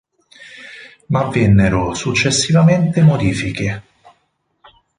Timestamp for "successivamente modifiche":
1.93-3.83